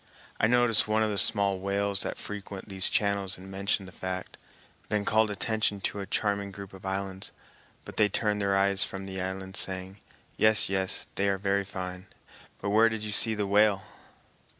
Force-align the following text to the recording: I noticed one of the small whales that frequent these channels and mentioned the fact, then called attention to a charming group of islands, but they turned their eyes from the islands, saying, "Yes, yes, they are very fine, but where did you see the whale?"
I 0.39 0.47
noticed 0.47 0.87
one 0.87 1.03
of 1.03 1.11
the 1.11 1.17
small 1.19 1.59
whales 1.59 2.01
that 2.01 2.17
frequent 2.17 2.67
these 2.67 2.89
channels 2.89 3.37
and 3.37 3.51
mentioned 3.51 3.87
the 3.87 3.91
fact, 3.91 4.35
then 4.89 5.05
called 5.05 5.29
attention 5.29 5.79
to 5.81 5.99
a 5.99 6.07
charming 6.07 6.49
group 6.49 6.73
of 6.73 6.87
islands, 6.87 7.29
but 7.85 7.97
they 7.97 8.09
turned 8.09 8.41
their 8.41 8.57
eyes 8.57 8.83
from 8.83 9.05
the 9.05 9.21
islands, 9.21 9.59
saying, 9.59 9.99
"Yes, 10.37 10.69
yes, 10.69 11.05
they 11.13 11.29
are 11.29 11.37
very 11.37 11.63
fine, 11.63 12.07
but 12.59 12.71
where 12.71 12.89
did 12.89 13.03
you 13.03 13.11
see 13.11 13.35
the 13.35 13.45
whale?" 13.45 13.83